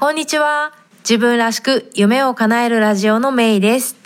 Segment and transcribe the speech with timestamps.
[0.00, 0.72] こんにちは。
[1.00, 3.96] 自分らしく夢を叶えるラジオのメイです。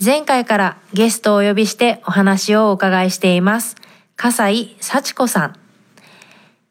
[0.00, 3.74] 前回からゲストをお呼びしてお話をお伺いしています。
[4.14, 5.56] 笠井幸子さん。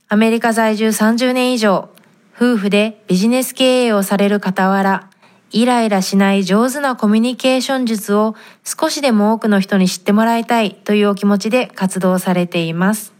[0.07, 1.89] アメリカ在住30年以上、
[2.37, 5.09] 夫婦でビジネス経営をされる傍ら、
[5.51, 8.33] イライラしない上手なコミュニケーション術を
[8.63, 13.12] 少しでも多くの人に知ってもらいたいというお気持ちで活動されています。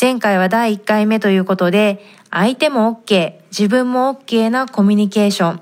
[0.00, 5.60] 前回は第1回目ということで、相手も OK、自分も OK なコミュニケーション、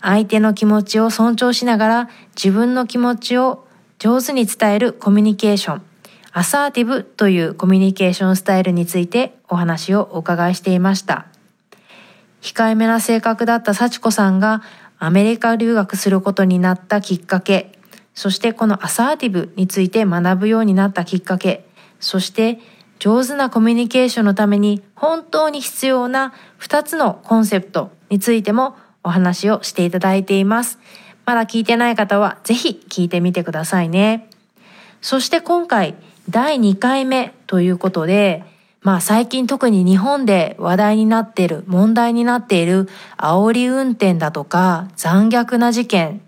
[0.00, 3.66] 相手の気持ちを尊重しながら自分の気持ちを
[3.98, 5.82] 上手に伝えるコミュニケーション、
[6.32, 11.26] アサーティブというコミュニケーションスタイルについてお話をお伺いしていました。
[12.40, 14.62] 控えめな性格だった幸子さんが
[14.98, 17.72] アメリカ留学することになったきっかけ、
[18.14, 21.66] そしてこのアサーティブについて学ぶようになったきっかけ、
[22.00, 22.58] そして
[22.98, 30.78] 上手なコミュニケーションのために本当に必要な2つのコンセプトについてもお話をしていただいています。
[31.24, 34.28] まだ聞いてない方はぜひ聞いてみてくださいね。
[35.00, 35.94] そして今回
[36.30, 38.44] 第2回目ということで、
[38.80, 46.20] まあ最近特に日本で話題になっている、問題になっている煽り運転だとか残虐な事件、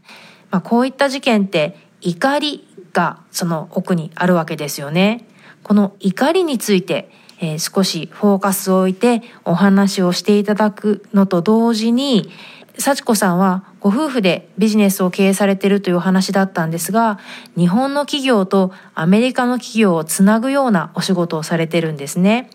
[0.51, 5.25] まあこういった事件って怒りがその奥にあるわけですよね。
[5.69, 12.31] この怒りについて、えー、少しフォーカスを置いてお話をしていただくのと同時に、
[12.79, 17.19] 幸子さんはご夫婦でビジネスを経営されているというお話だったんですが、
[17.55, 22.49] 日本の企業とアメリカの企業をつなぐようなお仕事をされてるんですね。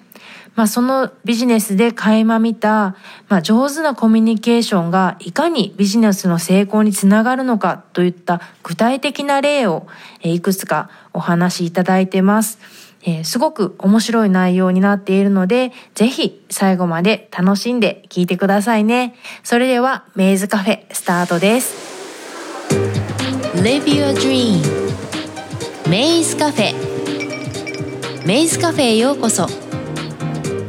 [0.56, 2.96] まあそのビジネスで垣間見た、
[3.30, 9.86] まあ上手なコミュニケーションがいかにビジネスの成功につながるのかといった具体的な例を
[10.24, 12.58] いくつかお話しいただいてます。
[13.06, 19.16] えー、すごく面白い内容になっているので、ぜひ最後まで楽しんで聞いてくださいね。
[19.44, 21.94] それでは、メイズカフェスタートです。
[23.56, 24.62] Live your dream
[25.88, 26.74] メイズカフェ
[28.26, 29.48] メイズカフェへようこそ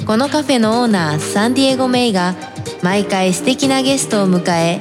[0.06, 2.34] このカフェのオーナーサンディエゴ・メイが
[2.82, 4.80] 毎回素敵なゲストを迎え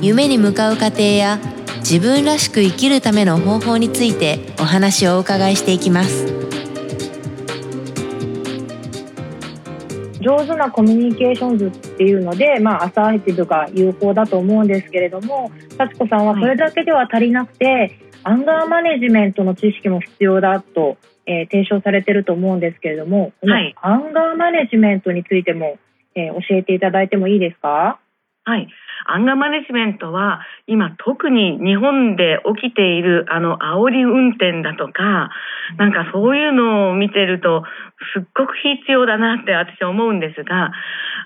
[0.00, 1.40] 夢に向かう過程や
[1.80, 6.49] 自分らしく生きるための方法についてお話をお伺いしていきます。
[10.20, 25.78] 上手なコミュニケーション図っていうので、まあ、アサーティブが有効だと思うんですけれども幸子さんはそれだけでは足りなくて、はい、アンガーマネジメントの知識も必要だと、えー、提唱されてると思うんですけれども、はい、アンガーマネジメントについても、
[26.14, 27.98] えー、教えていただいてもいいですか？
[28.44, 28.68] はい。
[29.06, 35.30] アンガーマネジメントは今特に日本で起きているあの煽り運転だとか、
[35.78, 37.64] なんかそういうのを見てると
[38.14, 40.72] すっごく必要だなって私は思うんですが、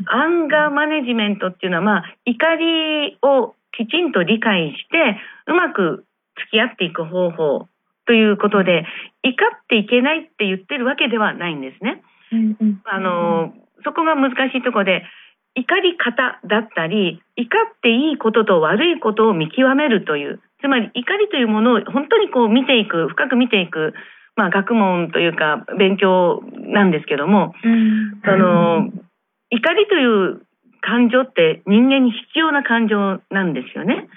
[0.07, 6.05] アンガーマネジメントっていうのはまあ怒りをきちんと理解してうまく
[6.37, 7.69] 付き合っていく方法
[8.07, 8.85] ということで、
[9.23, 12.03] 怒っていけないって言ってるわけではないんですね。
[12.85, 15.05] あの、そこが難しいところで、
[15.57, 23.95] 怒り方だったり、怒っていいことと悪いことを見極めるという、つまり怒りというものを本当にこう見ていく、深く見ていく、
[24.37, 28.91] まあ学問というか勉強なんですけども、うん、あの、
[29.51, 30.43] 怒りという
[30.81, 34.09] 感情って人間に必要な感情なんですよね。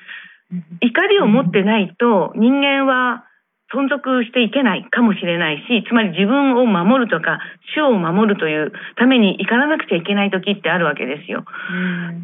[0.81, 3.26] 怒りを持ってないと人間は
[3.73, 7.39] 存続していけないかもしれないし、つまり自分を守るとか、
[7.73, 11.43] 種を守るというために怒らなくちゃいけない時ってあるわけですよ。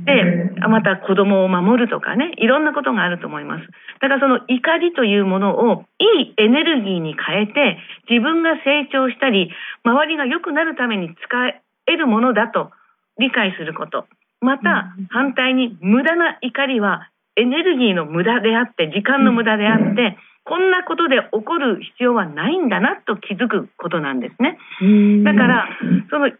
[0.06, 0.24] で、
[0.68, 3.68] また子供を守るとかね、いろんなことがあると思います。
[4.00, 7.78] だからその怒りというものをいいエネルギーに変えて、
[8.10, 9.52] 自分が成長したり、
[9.84, 12.72] 周りが良くなるために使えるものだと
[13.20, 14.06] 理解すること。
[14.40, 24.58] また、反対に無駄な怒りはエネルギーの無駄であって、時間の無駄であって、こんなことで起こる必要はないんだなと気づくことなんですね。
[25.24, 25.70] だから、
[26.10, 26.34] その怒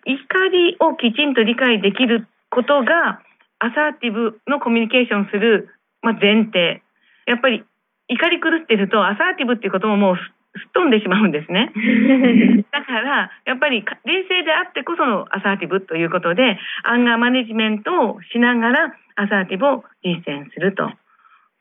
[0.52, 3.22] りをきちんと理解できることが、
[3.60, 5.70] アサーティブのコミュニケーションする、
[6.02, 6.82] まあ、前提。
[7.26, 7.64] やっぱり
[8.10, 11.72] 怒り狂ってると、アサーティブっていうことももうすっ飛んでしまうんですね。
[12.72, 20.92] だから、やっぱり冷静であってこそのアサーティブということで、アンガーマネジメントをしながら、アサーティブを実践すると。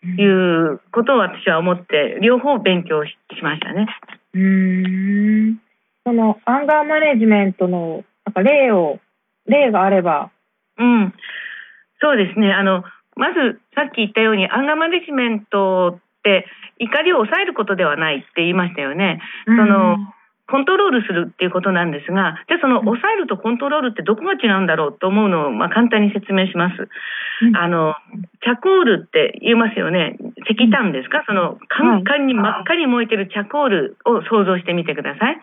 [0.04, 3.86] いうことを私は思って、両方勉強しましたね。
[4.34, 5.60] うん。
[6.04, 8.98] そのアンガーマネジメントのなんか例を、
[9.46, 10.30] 例があれば。
[10.78, 11.14] うん。
[12.00, 12.52] そうですね。
[12.52, 12.84] あの、
[13.14, 16.46] まずさっき言ったように、アンガーマネジメントって
[16.78, 19.20] 怒りを抑えることではないって言いましたよね。
[19.46, 19.98] その、
[20.48, 26.88] コントロールするっていうことなんですが、じゃあその抑えるとコントロールってどこが違うんだろうと思うのを、まあ、簡単に説明します。
[27.42, 27.94] うん、あの、
[28.44, 30.18] チャコールって言いますよね。
[30.50, 31.24] 石炭ですか？
[31.26, 35.40] その、カンカンに真っ赤に燃えてるチャコールを想像してみてください。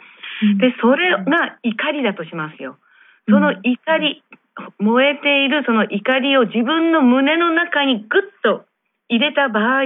[0.60, 2.78] で、それが怒りだとしますよ。
[3.28, 4.24] その怒り、
[4.80, 8.66] 燃えているその怒りを自分の胸の中にぐっと
[9.07, 9.84] 入れた場合、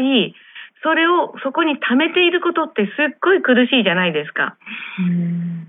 [0.84, 4.58] それをそこに溜めていることってすっごい苦しいじゃないですか。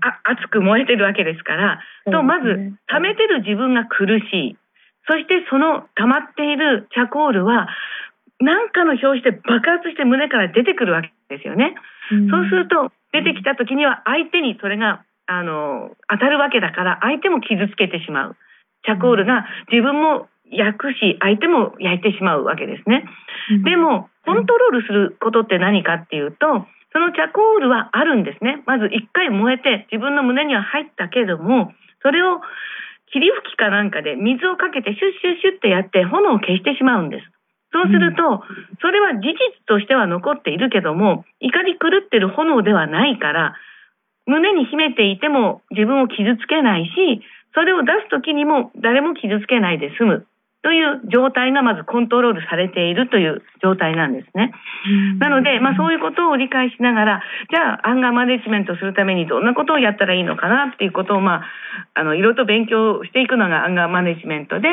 [0.01, 1.79] あ熱く燃えてるわけですから。
[2.11, 4.57] と、まず、溜めてる自分が苦しい。
[5.07, 7.69] そしてその溜まっているチャコールは、
[8.41, 11.75] 何かの表紙で爆発して胸から出てくるわけですよね。
[12.29, 18.35] そうすると、出てきた時には相手にそれが、あの、当たるわけだから、相手も傷つけてしまう。
[18.83, 23.05] チャコールが自分も焼くし、相手も焼いてしまうわけですね。
[23.63, 28.63] でも、コントロールすることって何かっていうと、そのチャコールはあるんですね。
[28.65, 32.41] まず一回燃えて自分の胸には入ったけども、それを
[33.11, 37.27] 霧吹きかなんかで水をかけてシュッシュッシュッってやって炎を消してしまうんです。
[37.75, 38.43] そうすると、
[38.79, 39.35] それは事実
[39.67, 43.55] としては残っているけども、怒り狂ってる炎ではないから、
[44.25, 47.21] 胸に秘めていても自分を傷つけないし、
[47.53, 50.27] それを出す時にも誰も傷つけないで済む。
[50.65, 54.51] という状態がまずコントロールされているという状態なんですね。
[55.19, 57.21] なので、まあそういうことを理解しながら、
[57.53, 61.45] じゃあアンガーマネジメントするためにどんなことをやったらいいのかなっていうことを、まあ、
[61.93, 64.67] あの、いろいろと勉強していくのがアンガーマネジメントで、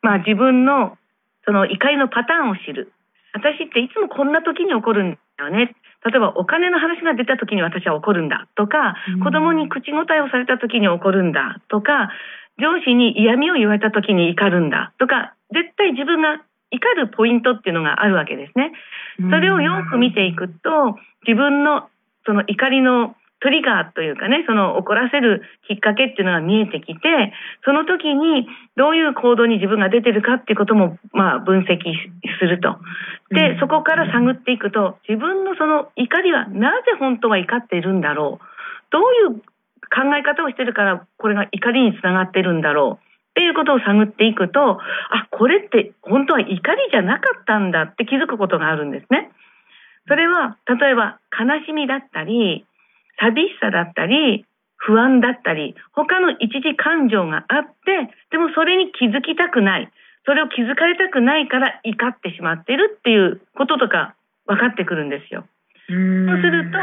[0.00, 0.96] まあ自分の
[1.44, 2.90] その怒りのパターンを知る。
[3.34, 5.76] 私っていつもこんな時に起こるんだよね。
[6.08, 12.08] 例えばお金の話が出た時に私は怒るんだとか、子供に口答えをされた時に怒るんだとか、
[12.58, 18.72] 上司に嫌味を言われた時に怒るんだとか、絶対自分が怒るポイントっていうのがあるわけですね。
[19.18, 21.88] それをよく見ていくと、自分の
[22.24, 27.32] その怒りのトリガーというかね、その怒らせるきっかけっていうのが見えてきて、
[27.64, 31.78] その時にどういう行動に自分が出てるかっていうことも、まあ分析
[32.40, 32.78] すると。
[33.30, 38.44] で、そこから探っていくと、自分のその怒りはなぜ本当は怒っているんだろう。
[38.90, 39.42] どういう
[39.90, 46.60] 考え方をしてるからこれが怒りにつながってるんだろうっていうことを探っていくとあこれって本当は怒り
[46.90, 49.30] じゃなかったんだって気づくことがあるんですね。
[50.08, 52.64] それは例えば悲しみだったり
[53.20, 54.46] 寂しさだったり
[54.76, 59.90] 不安だったり他の一時感情があってでもそれに気づきたくない
[60.24, 64.14] それを気づかれたくないから怒ってしまってるっていうこととか
[64.46, 65.46] 分かってくるんですよ。
[65.88, 65.96] そう
[66.42, 66.78] すると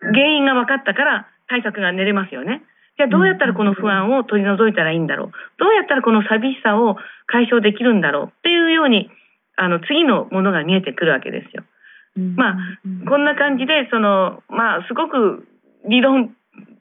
[0.00, 2.62] 原因が分かったから対策が練れますよね。
[2.96, 5.30] じゃあどうやったらこの不安を取り除いたらいいんだろう。
[5.58, 9.10] どうやったらこの寂しさを解消できるんだろうっていうように、
[9.56, 11.64] あの、次のものが見えてくるわけですよ。
[12.36, 12.56] まあ、
[13.08, 15.46] こんな感じで、その、まあ、すごく
[15.88, 16.28] 理論っ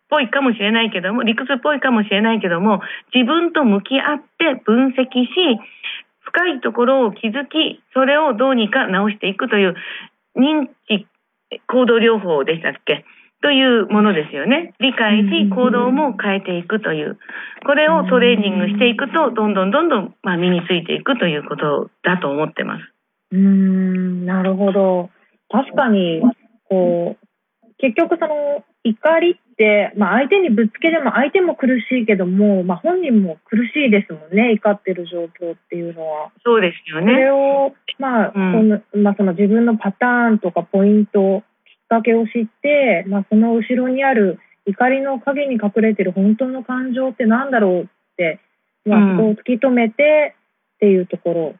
[0.09, 2.81] ぽいかもしれないけども、理屈っぽいかもしれないけども、
[3.13, 5.59] 自分と向き合って分析し、
[6.21, 9.75] 深いところを気づき、それをどうにか直していくという
[10.35, 11.07] 認知
[11.67, 13.05] 行動療法でしたっけ？
[13.41, 14.73] というものですよね。
[14.79, 17.17] 理解し、行動も変えていくという。
[17.65, 22.83] これをトレーニングしていくと、どんどんどんどん、まあ、身についていくということだと思ってます。
[23.31, 25.09] うん、なるほど。
[25.49, 26.21] 確かに、
[26.67, 27.27] こう、
[27.77, 36.31] 結局その、怒りって、まあ、相手にぶつけても相手も苦しいけども、まあ、本人も苦しいですもんね、怒ってる状況っていうのは。
[36.45, 37.11] そうですよね。
[37.11, 41.43] それを、まあ、うん、そのまあ、その自分のパターンとかポイント
[41.89, 48.39] かけを知って、まあ、その後ろにある怒りの陰に隠れてる本当の感情って何だろうって、
[48.85, 50.35] まあ、そこを突き止めて
[50.75, 51.55] っていうところ。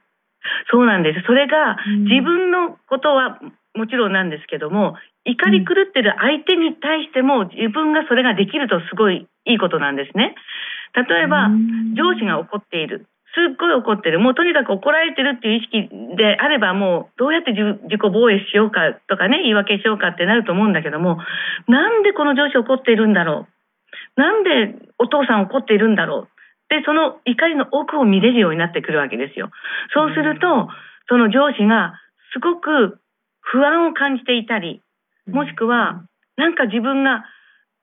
[0.72, 1.26] そうなんです。
[1.26, 3.40] それが自分のことは
[3.76, 4.96] もちろんなんですけども、
[5.26, 10.36] 怒り狂ってる相手に対しても自分がそれができるとすごいいいことなんですね。
[10.96, 11.50] 例えば、
[11.96, 13.06] 上司が怒っている。
[13.36, 14.20] すっごい怒ってる。
[14.20, 21.20] もうとにかく怒られてるっていう意識であればもうどうやって自己防衛しようかとかね、言い訳しようかってなると思うんだけども、
[21.68, 23.48] なんでこの上司怒っているんだろ
[24.18, 24.20] う？
[24.20, 26.30] なんでお父さん怒っているんだろう？
[26.70, 29.50] で、その怒りの奥を見れるようになってくるわけですよ。
[29.94, 30.68] そうすると、
[31.08, 31.94] その上司が
[32.34, 33.00] すごく
[33.42, 34.82] 不安を感じていたり、
[35.28, 36.04] もしくは
[36.38, 37.26] なんか自分が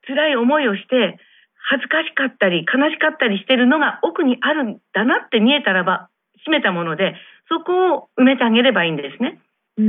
[0.07, 1.19] 辛い思いをして
[1.66, 6.08] 恥ずかしかったり悲しかったりしてるのが奥にあるんだなって見えたらば
[6.46, 7.14] 閉めたもので
[7.50, 9.38] そこを埋めてあげればいいんですね。
[9.78, 9.82] う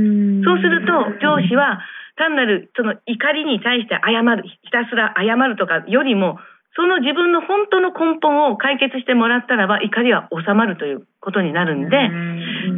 [0.44, 0.92] そうすると
[1.22, 1.80] 上司は
[2.18, 6.38] 単なるその怒りに対して謝るひたすら謝るとかよりも
[6.74, 11.96] その自分の本当の根本を解決してもらったらば怒りは収まるということになるんで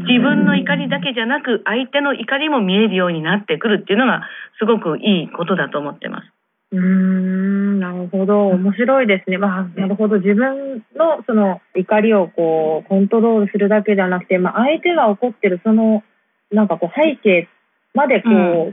[0.08, 4.22] 自分の怒りだけじゃなく相手の怒りも見えるようになってくるっていうのが
[4.58, 6.39] すごくいいことだと思ってます。
[6.72, 8.48] うーん、なるほど。
[8.48, 9.38] 面白いですね。
[9.38, 10.18] まあ、なるほど。
[10.18, 16.04] 自分のその怒りをこう、コントロールするだけではなくて、まあ、相手が怒ってるその、
[16.52, 17.48] なんかこう、背景
[17.92, 18.28] までこ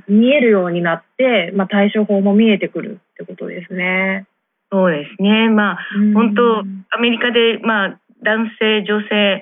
[0.07, 4.27] う、見えるようになって、まあ、対処法も見えてくるってことですね。
[4.71, 5.49] そうですね。
[5.49, 5.77] まあ、
[6.13, 9.41] 本当、アメリカで、まあ、男性、女性、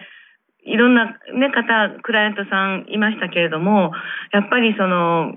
[0.65, 3.91] いろんな、ね、方、クライアントさんいましたけれども、
[4.31, 5.33] やっぱりその、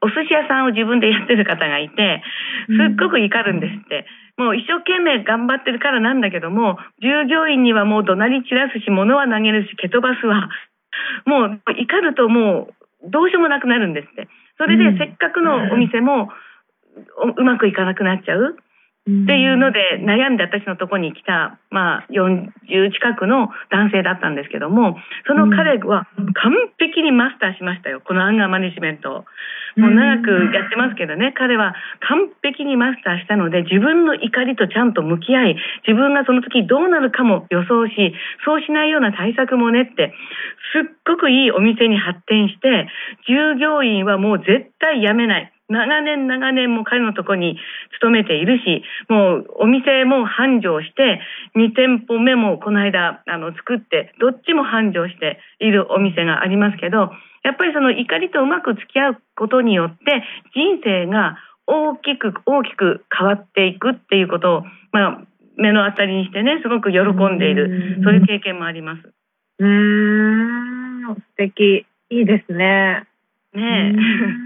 [0.00, 2.22] お寿司屋さんを自分でやってる方がいて、
[2.66, 4.06] すっごく怒るんですって。
[4.36, 10.48] もう一生懸命頑張ってるからなんだけども、従業員にはもう怒鳴り散らすし、物は投げるし、蹴飛ばすわ。
[11.26, 14.28] もう怒るともうどうしようもなくなるんですって。
[14.58, 16.30] それでせっかくのお店も
[17.36, 18.56] うまくいかなくなっちゃう。
[19.04, 22.48] っていうので悩んで私のとこに来た、まあ、40
[22.90, 24.96] 近くの男性だったんですけども、
[25.26, 26.08] その彼は
[26.40, 29.24] 完璧にマスターしましたよ、このアンガーマネジメントを。
[29.76, 31.74] もう長くやってますけどね、彼は
[32.08, 35.56] 完璧にマスターしたので、自分の怒りとちゃんと向き合い、
[35.86, 38.14] 自分がその時どうなるかも予想し、
[38.46, 40.14] そうしないような対策も練って、
[40.72, 42.88] すっごくいいお店に発展して、
[43.26, 45.53] 従業員はもう絶対辞めない。
[45.68, 47.58] 長年長年も彼のところに
[47.96, 51.20] 勤めているし、もうお店も繁盛して、
[51.56, 57.10] 2店舗目もこの間あの作って、どっちも繁盛しているお店がありますけど、
[57.44, 60.22] やっぱりその怒りとうまく付き合うことによって、
[60.54, 65.20] 人生が大きく大きく変わっていくっていうことを、まあ、
[65.56, 69.12] 目の当たりにしてね、すごく喜んでいる、そういう経験もあります。
[69.60, 71.86] うーん、素敵。
[72.10, 73.06] いいですね。
[73.54, 74.43] ねえ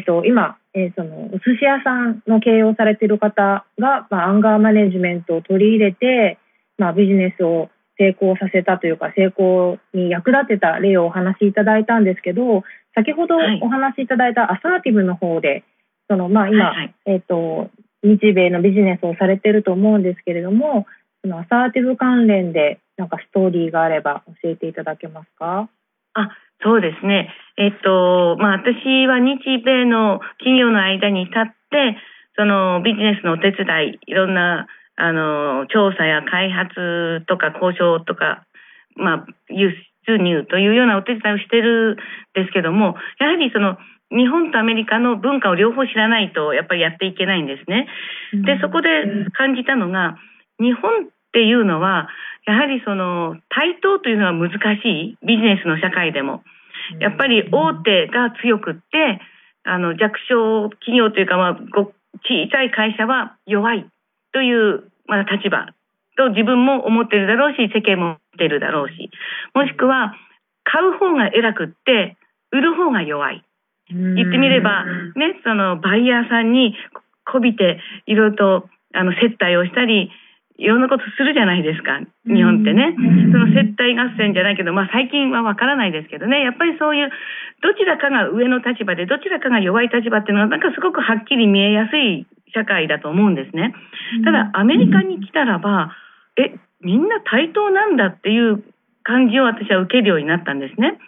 [0.00, 6.38] っと、今、えー、その、お寿司屋さんの経営をされている方が、まあ、アンガーマネジメントを取り入れて、
[6.78, 15.64] まあ、ビジネスを成功させたというか、成功に役立てた例をお話しいただいたんですけど、先ほどお話しいただいたアサーティブの方で、
[16.08, 16.94] その、まあ、今、はいはい。
[17.06, 17.70] えっと、
[18.02, 20.86] 日米のビジネスをされていると思うんですけれども、
[21.22, 25.68] そのアサーティブ関連で、なんかストーリーがあれば教えていただけますか？
[26.14, 26.30] あ、
[26.66, 27.30] そうですね。
[27.56, 31.96] えっと、まあ、私は日米の企業の間に立って、
[32.34, 33.62] そのビジネスのお手伝
[33.94, 38.42] い、いろんな、あの、調査や開発とか交渉とか、
[38.96, 39.70] まあ、輸
[40.10, 41.96] 出入というようなお手伝いをしてるん
[42.34, 43.78] ですけども、やはりその、
[44.10, 47.86] 日本とアメリカの文化を両方知らないと、やっぱりやっていけないんですね。
[48.32, 48.88] で、そこで
[49.38, 50.18] 感じたのが、
[50.58, 52.08] 日本っていうのは、
[52.46, 54.50] やはりその対等というのは難
[54.82, 56.42] しいビジネスの社会でも
[57.00, 59.20] やっぱり大手が強くって
[59.64, 63.86] あの弱小企業というか、まあ、ご小さい会社は弱い
[64.32, 65.66] という、まあ、立場
[66.16, 69.10] と自分も思ってるだろうし世間も思ってるだろうし
[69.54, 70.14] もしくは
[70.64, 72.16] 買う方が偉くって
[72.52, 73.42] 売る方が弱い。
[73.88, 76.74] 言ってみれば、ね、そのバイヤーさんに
[77.24, 80.10] こびていろいろとあの接待をしたり
[80.58, 82.96] いろんなことするじゃないですか、日本ってね。
[82.96, 87.10] その接待合戦じゃないけど、まあ最近はわからないですけどね、やっぱりそういう、
[87.62, 93.74] どちらかが上の立場で、どちらかが弱い立場っていうのは、なんかすごくはっきり見えやすい社会だと思うんですね。
[94.24, 95.92] ただ、アメリカに来たらば、
[96.36, 98.64] え、みんな対等なんだっていう
[99.02, 100.98] 感じを私は受けるようになったんですね。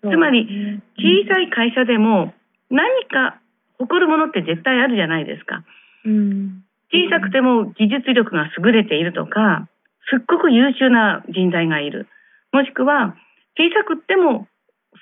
[0.00, 2.32] つまり、小さい会社でも
[2.70, 3.38] 何か
[3.78, 5.62] 誇るものって絶対あるじゃないですか。
[6.06, 9.68] うん小さくても技術力が優れているとか、
[10.10, 12.08] すっごく優秀な人材がいる。
[12.52, 13.16] もしくは、
[13.56, 14.48] 小さくても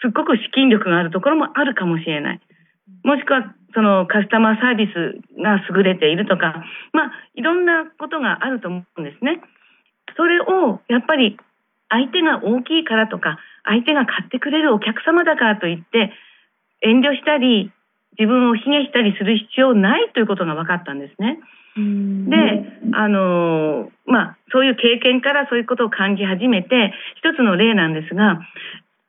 [0.00, 2.40] すっごく資金力があるところもあるかもしれない。
[3.04, 9.40] もしくは、そのカスタマーサービスが優れているとか、まあ、いろんなことがあると思うんですね。
[10.16, 11.38] それを、やっぱり、
[11.88, 16.12] 相手が大きいからとか、相手が買ってくれるお客様だからといって、
[16.82, 17.70] 遠慮したり、
[18.18, 21.38] 自分を卑下したりする必要ないということが分かったんですね。
[21.74, 22.36] で、
[22.92, 28.40] あのまあ、そういう経験からそういうことを感じ始めて、一つの例なんですが、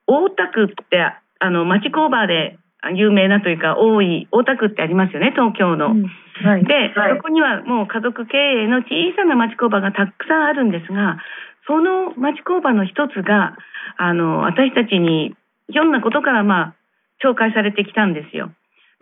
[0.07, 1.03] 大田区って、
[1.39, 2.57] あの、町工場で
[2.95, 5.91] 有名なというか、多い、大田区ってありますよね、東京の。
[5.91, 6.05] うん
[6.41, 11.17] はいで、そこにはもう家族経営の小さな町工場がたくさんあるんですが、
[11.67, 13.55] その町工場の一つが、
[13.97, 15.35] あの、私たちに、
[15.69, 16.75] ひょんなことから、まあ、
[17.23, 18.51] 紹介されてきたんですよ。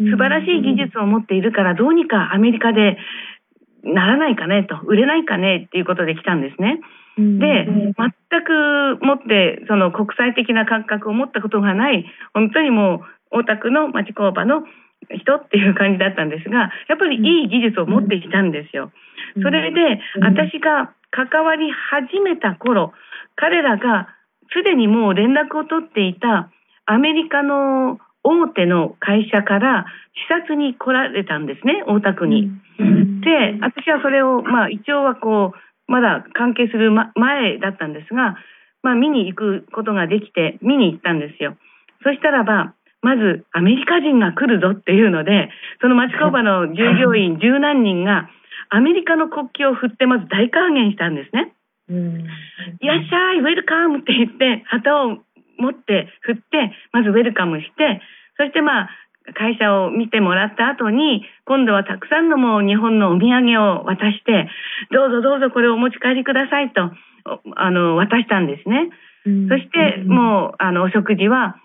[0.10, 2.98] 素晴らしい技術を持っているから、どうにかアメリカで
[3.84, 6.80] ならないかねと、売れないかねっていうことで来たんですね。
[7.18, 14.64] で、全くもって、その国際的な感覚を持ったことがない、本当にもう、大田区の町工場の
[15.10, 18.92] 人っていう感じだったんですが、やっぱりいい技術を持ってきたんですよ。
[19.42, 22.94] それで、私が関わり始めた頃、
[23.36, 24.08] 彼らが
[24.54, 26.50] すでにもう連絡を取っていた
[26.86, 32.52] アメリカの大手の会社から視察に来られたんですね、大田区に。
[33.22, 38.38] で、私はそれを、まあ一応はこう、まだ関係する、ま、前だったんですが、
[38.84, 41.58] まあ見に行くことができて、見に行ったんですよ。
[42.04, 45.50] そしたらば、まずアメリカ人が来るぞっていうので、
[45.82, 48.30] その町工場の従業員十何人が、
[48.70, 51.54] アメリカの国旗を振ってまず大歓迎したんですね。
[52.80, 55.18] いらっしゃい、ウェルカムって言って、旗を
[55.62, 58.02] 持って振って、まずウェルカムして、
[58.38, 58.90] そしてまあ、
[59.34, 64.50] 会社を見てもらった後に、今度はたくさんのもう日本のお土産を渡して、
[64.92, 66.92] どうぞどうぞこれをお持ち帰りくださいと、
[67.56, 68.90] あの、渡したんですね。
[69.48, 71.56] そして、もう、あの、お食事は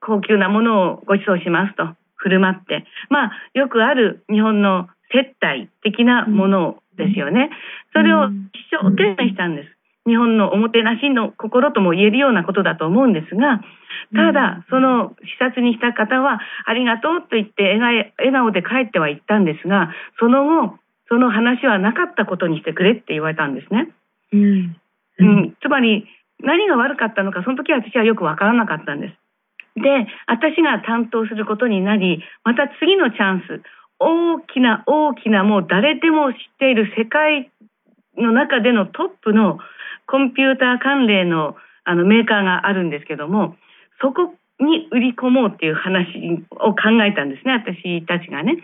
[0.00, 7.50] 高級なものをご馳走しますと振る舞って、まあ、よくある日本の接待的なものですよね。
[7.92, 8.32] それを一
[8.70, 9.75] 生懸命したんです。
[10.06, 13.60] 日本のおもてなしの心とも言えるようなことだと思うんですが、
[14.14, 23.90] ただ、その視察にした方は、ありがとうと言って笑顔で帰っては行ったんですが、その後、その話はなかったことにしてくれって言われたんですね。
[24.32, 24.76] うん。
[25.18, 26.06] うん、つまり、
[26.40, 29.14] 何が悪かったのか、その時は私はよくわからなかったんです。
[29.80, 33.62] で、私が担当することになり、また次のチャンス、
[33.98, 37.50] 大きな大きなもう誰でも知っている世界
[38.16, 39.58] の中でのトップの
[40.06, 43.56] コンピューター関連のあのメーカーがあるんですけども、
[44.00, 46.06] そこに売り込もうっていう話
[46.50, 48.56] を考えたんですね、私たちがね。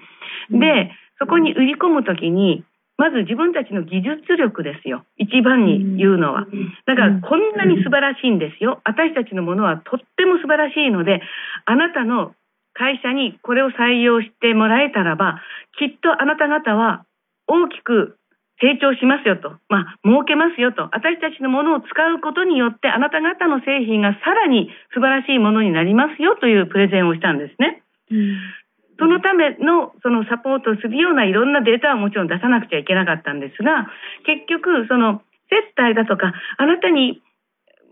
[0.51, 2.65] で、そこに売り込むときに、
[2.99, 5.05] まず自分たちの技術力ですよ。
[5.19, 6.47] 一番に言うのは。
[6.87, 8.81] だからこんなに素晴らしいんですよ。
[8.85, 11.23] 私たちのものはとっても素晴らしいので、
[11.65, 12.35] あなたの
[12.75, 15.41] 会社にこれを採用してもらえたらば、
[15.79, 17.05] きっとあなた方は
[17.47, 18.19] 大きく
[18.63, 27.83] 成長しますよと、まあ、儲けますよと、私たちのものを使うことによって、あなた方の製品がさらに素晴らしいものになりますよというプレゼンをしたんですね。
[28.11, 28.39] うん、
[29.03, 33.91] そのための、そのサポートするようないろんなデータはもちろん出さなくちゃいけなかったんですが、
[34.25, 37.21] 結局、その、接待だとか、あなたに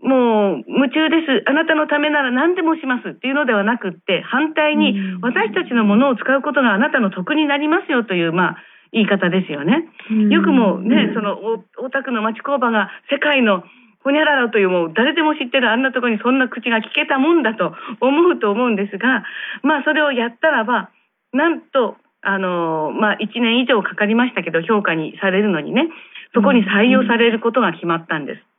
[0.01, 1.43] もう夢中です。
[1.45, 8.57] あなたのためなら何でもしますっていうのではなくって、反対に私たちのものを使うことがあなたの得になりますよという、まあ、
[8.91, 9.87] 言い方ですよね。
[10.29, 11.39] よくもね、その
[11.77, 13.63] 大田区の町工場が世界の
[14.03, 19.23] ほにゃららというもう誰でも知ってるあんなところにそんな口が聞けたもんだと思うと思うんですが、
[19.63, 20.89] まあそれをやったらば、
[21.33, 25.87] なんと、あの、まあ1年以上かかりましたけど評価にされるのにね、
[26.33, 28.50] そこに採用されることが決まったんです。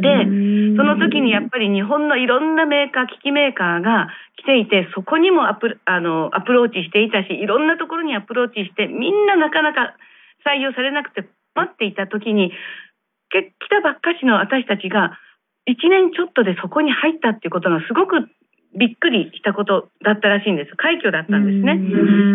[0.00, 0.24] で、
[0.76, 9.94] その時にやっぱり日本のいろんなメーカー、機器メーカーが来ていて、そこにもアプあのアプローチしていたし、いろんなところにアプローチして、みんななかなか
[10.46, 12.52] 採用されなくて待っていた時に、
[13.30, 15.18] 来たばっかしの私たちが、
[15.68, 18.28] 1年ちょっとでそこに入ったっていうことがすごく
[18.76, 20.74] びっくりしたことだったらしいんです。
[20.76, 21.76] 快挙だったんですね。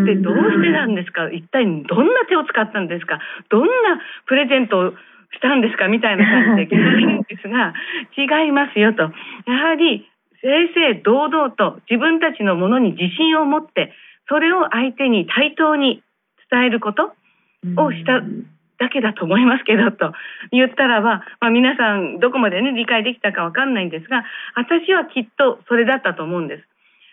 [0.05, 1.29] で、どうしてなんですか？
[1.31, 1.85] 一体どんな
[2.29, 3.19] 手を使ったんですか？
[3.49, 3.67] どんな
[4.27, 4.93] プレゼントを
[5.33, 5.87] したんですか？
[5.87, 7.73] みたいな感じで聞かれるんですが、
[8.17, 9.03] 違いますよと。
[9.03, 10.07] やはり、
[10.41, 13.93] 正々堂々と自分たちのものに自信を持って、
[14.29, 16.03] それを相手に対等に
[16.51, 17.13] 伝えること
[17.77, 18.21] をした
[18.77, 20.13] だけだと思いますけど、と
[20.51, 24.23] 言ったらば、まあ、皆さんどこまでね、理解できたかわかんないんですが、
[24.55, 26.67] 私はきっとそれだったと思うんです。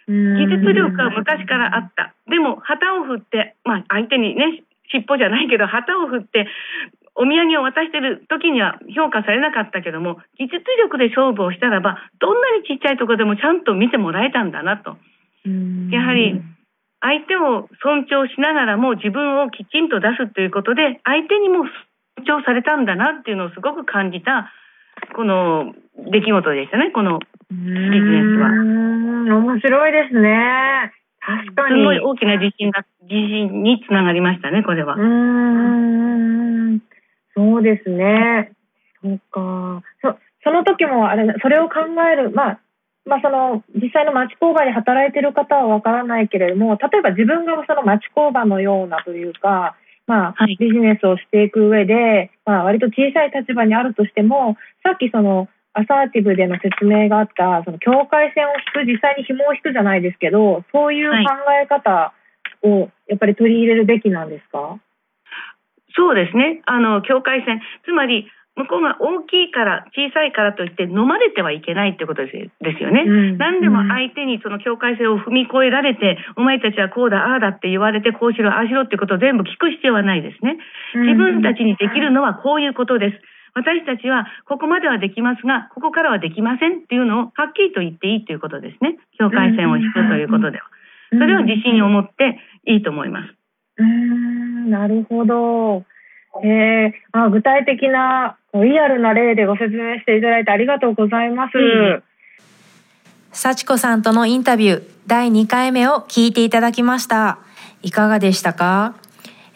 [0.09, 2.13] 技術力は昔からあった。
[2.29, 6.49] でも、旗を振って、まあ、相手にね、尻尾じゃないけど、旗を振って、
[7.15, 14.97] お土産を渡してる時には評価されなかったけども、技術力で勝負をしたらば、どんなにちっちゃいところでもちゃんと見てもらえたんだなと。
[15.91, 16.41] やはり、
[17.01, 21.65] 相手を尊重しながらも自分をきちんと出すということで、相手にも
[22.25, 24.51] 尊重されたんだなっていうのをすごく感じた、
[25.15, 27.19] この出来事でしたね、この
[27.51, 28.49] ビジネスは。
[29.37, 30.93] 面白いですね。
[31.21, 31.81] 確かに。
[31.81, 34.95] すごい大きな自信が、自信につながりましたね、これは。
[34.95, 36.83] うん。
[37.35, 38.53] そうですね。
[39.03, 39.83] そうか。
[40.03, 41.81] そその時もあれ、それを考
[42.13, 42.61] える、まあ、
[43.05, 62.13] まあ、その実際の町工場で働いてる方はわからないけれども、例えば自分がその町工場のようなというか、まあ、ビジネスをしていく上で、まあ、割と小さい立場にあるとしても、さっきそのアサーティブでの説明があった、その境界線を引く、実際に紐を引くじゃないですけど、そういう考え方
[62.63, 64.81] をやっぱり取り入れるべきなんですか、はい
[65.97, 66.63] そうですね。
[66.67, 67.61] あの、境界線。
[67.85, 72.37] つまり、向こうが大きいから小さいからといって飲まれてはいけないってことです
[72.85, 80.59] よね、うん、何でも相手にその境界線を踏み越えられて、お前たちはこうだああだって言われてこうしろああしろってことを全部聞く必要はないですね
[80.93, 83.25] 自分たちにできるのはこういうことです
[83.55, 88.97] 私たちはここまではできますが、ここからはできませんっていうのをはっきりと言っていいということですね。
[89.19, 90.65] 境界線を引くということでは。
[91.13, 93.42] それは自信を持っていいと思います。
[93.79, 95.85] うーん、なるほど。
[96.43, 101.59] えー、あ具体的なリアルな例でご説明していただいてありがとうございます。
[101.59, 102.03] うん
[103.35, 107.39] 幸子さんとのインタビュー第2回目を聞いていただきました。
[107.83, 108.95] いかがでしたか？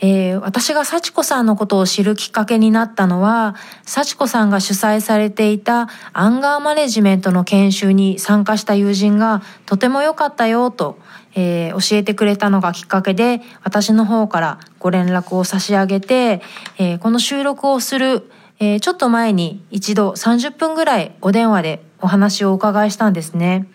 [0.00, 3.54] えー、私が幸子さんのことを知るきっかけになったのは、
[3.84, 10.98] 幸子さんが主催されていたアンガーマネジメントの研修に参加した友人がとても良かったよと、
[11.34, 16.42] えー、教えてくれたのがきっかけで、私の方からご連絡を差し上げて、
[16.78, 23.66] えー、この収録をする、えちょっと前に一度30分ぐらいお電話でお話をお伺いしたんですね。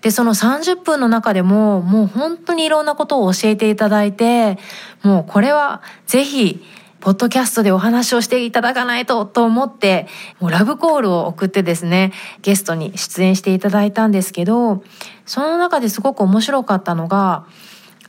[0.00, 4.58] で、その30分の中でも、もう本当にいろんなことを教えていただいて、
[5.02, 6.64] もうこれはぜひ、
[7.00, 10.06] ポッドキャストでお話をしていただかないとと思って、
[10.38, 14.82] もうラブコールを送ってですね、ゲストに出演していただいたんですけど、
[15.24, 17.46] その中ですごく面白かったのが、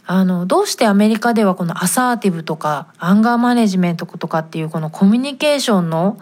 [0.06, 6.18] あの、どうしてアメリカではこのアサーティブとかアンガーマネジメントとかっていうこのコミュニケーションの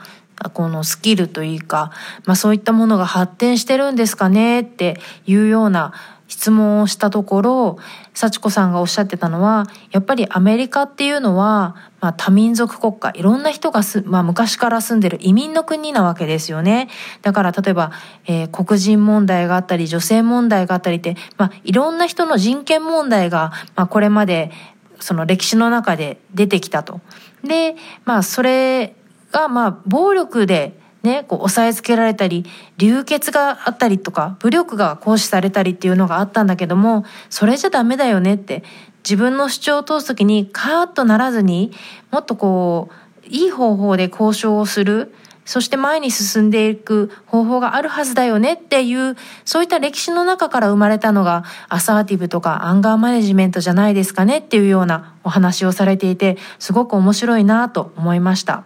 [0.53, 1.91] このスキルというか、
[2.25, 5.93] まあそういったものが発展してるんですかねっていうような
[6.29, 7.77] 質問をしたところ、
[8.13, 16.87] 幸子さんがおっしゃってたのは、やっぱりアメリカっていうのは、まあ多民族国家、いろんな人がす、まあ昔から住んでる移民の国なわけですよね。
[17.23, 17.91] だから例えば、
[18.27, 24.51] えー、黒人問題があったり、女性問題があったりって、まあいろんな人の人権問題が、まあこれまで
[24.99, 27.01] その歴史の中で出てきたと。
[27.43, 27.75] で、
[28.05, 28.95] まあそれ
[29.31, 32.45] が、まあ、暴力でね、こう押さえつけられたり
[32.77, 38.63] 流血があったりとか武力が行使されたりっていうのがあったんだけどもそれじゃダメだよねって
[39.03, 41.71] 自分の主張を通す時にカーッとならずに
[42.11, 45.13] もっとこういい方法で交渉をする
[45.45, 49.15] そして前に進んでいく方法があるはずだよねっていう
[49.45, 58.63] そういった歴史の中から生まれたのがアサーティブとかアンガーマネジメントじゃないですかねっていうようなお話をされていてすごく面白いなと思いました。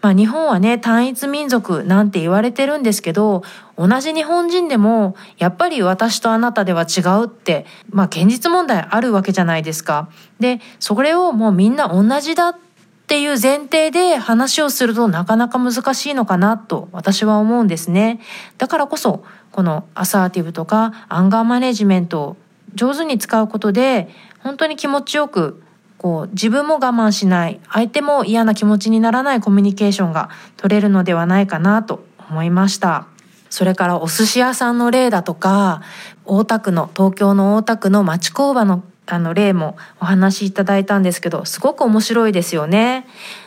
[0.00, 3.42] まあ日本はね、単一民族なんて言われてるんですけど、
[3.76, 10.08] 同じ日本人でも、やっぱり私とあなたでは違うって、まあ現実問題あるわけじゃないですか。
[10.38, 12.56] で、それをもうみんな同じだっ
[13.08, 18.20] ていう前提で話をするとなかなか難しいのかなと私は思うんですね。
[18.58, 22.36] だからこそ、このアサーティブとかアンガーマネジメントを
[22.74, 24.08] 上手に使うことで、
[24.40, 25.62] 本当に気持ちよく
[25.98, 33.06] こう自分も我慢しない相手も嫌な気持ちにならないコミュニケーションが取れるのではないかなと思いました。
[33.50, 35.82] それからお寿司屋さんの例だとか
[36.24, 43.06] 大田区の東京の大田区の町工場のあの例もお話しいただいたんですけどすごく面白いですよね。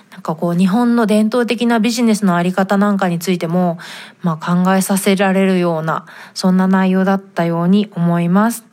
[0.10, 3.78] なんかこう日本の伝統的なビジネスのあり方なんかについても、
[4.24, 8.66] まあ、考えさせられるようなそんな内容だったように思います。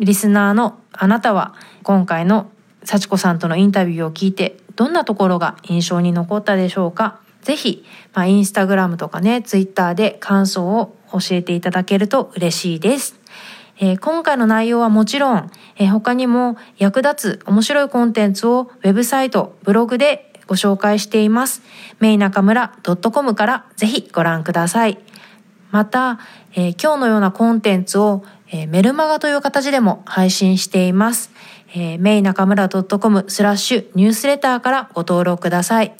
[0.00, 2.50] リスナーのあなたは今回の
[2.84, 7.20] 幸子さんとのインタビューを聞いてどんなところが印象に残ったでしょうか？
[7.42, 13.20] ぜひ、まあ、インスタグラムとかね、ツイッターで感想を教えていただけると嬉しいです。
[13.78, 21.62] えー、今回の内容はもちろん、えー、他にも役立つ面白いコンテンツをウェブサイト、ブログでご紹介しています。
[21.98, 24.98] メイナカムラ .com からぜひご覧ください。
[25.72, 26.20] また、
[26.54, 31.30] えー、今日のようなコンテンツを、えメルマガという形でも配信しています。
[31.74, 35.94] えー、メイ中村 .com スラッシュニュースレターからご登録ください。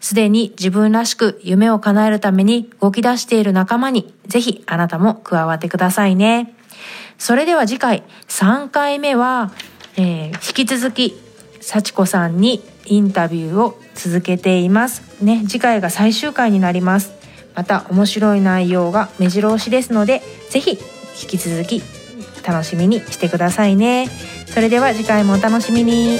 [0.00, 6.54] すでに自分らしく夢を叶えるために動き出している仲間にぜひあなたも加わってくださいね。
[7.18, 9.52] それでは次回3回目は、
[9.96, 11.20] えー、引き続き
[11.60, 15.02] 幸子さんにインタビューを続けています。
[15.22, 17.12] ね、次回が最終回になります。
[17.54, 20.78] また面白い内容が目白押しですので、ぜひ
[21.20, 21.82] 引き続き
[22.46, 24.08] 楽しみにしてくださいね。
[24.46, 26.18] それでは次回もお楽しみに。